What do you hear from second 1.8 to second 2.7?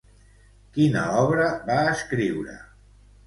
escriure?